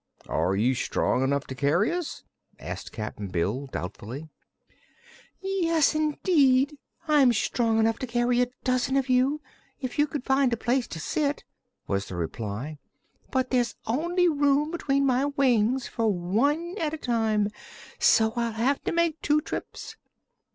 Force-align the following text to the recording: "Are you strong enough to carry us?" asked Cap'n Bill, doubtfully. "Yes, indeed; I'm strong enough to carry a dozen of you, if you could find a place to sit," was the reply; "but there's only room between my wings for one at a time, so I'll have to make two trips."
"Are 0.27 0.55
you 0.55 0.73
strong 0.73 1.21
enough 1.23 1.45
to 1.45 1.53
carry 1.53 1.91
us?" 1.91 2.23
asked 2.57 2.91
Cap'n 2.91 3.27
Bill, 3.27 3.67
doubtfully. 3.67 4.29
"Yes, 5.39 5.93
indeed; 5.93 6.75
I'm 7.07 7.31
strong 7.33 7.77
enough 7.77 7.99
to 7.99 8.07
carry 8.07 8.41
a 8.41 8.47
dozen 8.63 8.97
of 8.97 9.09
you, 9.09 9.41
if 9.79 9.99
you 9.99 10.07
could 10.07 10.23
find 10.25 10.51
a 10.53 10.57
place 10.57 10.87
to 10.87 10.99
sit," 10.99 11.43
was 11.85 12.07
the 12.07 12.15
reply; 12.15 12.79
"but 13.29 13.51
there's 13.51 13.75
only 13.85 14.27
room 14.27 14.71
between 14.71 15.05
my 15.05 15.25
wings 15.25 15.85
for 15.87 16.11
one 16.11 16.73
at 16.79 16.95
a 16.95 16.97
time, 16.97 17.49
so 17.99 18.33
I'll 18.35 18.53
have 18.53 18.81
to 18.85 18.91
make 18.91 19.21
two 19.21 19.39
trips." 19.39 19.97